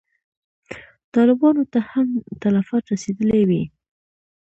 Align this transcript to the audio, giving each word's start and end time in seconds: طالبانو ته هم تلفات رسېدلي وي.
طالبانو 1.13 1.63
ته 1.73 1.79
هم 1.91 2.07
تلفات 2.43 2.83
رسېدلي 2.93 3.41
وي. 3.49 3.63